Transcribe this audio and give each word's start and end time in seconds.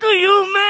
to 0.00 0.06
you, 0.06 0.52
man. 0.54 0.61